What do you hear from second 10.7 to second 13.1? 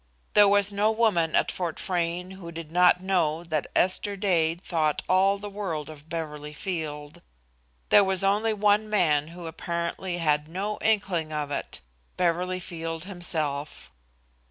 inkling of it Beverly Field